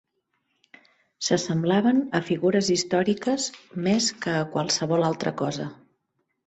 [1.27, 3.47] S'assemblaven a figures històriques
[3.91, 5.75] més que a qualsevol altra cosa.